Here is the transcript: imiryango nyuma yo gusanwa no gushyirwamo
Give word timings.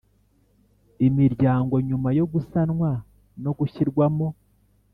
imiryango 1.07 1.73
nyuma 1.87 2.09
yo 2.17 2.25
gusanwa 2.33 2.89
no 3.43 3.51
gushyirwamo 3.57 4.27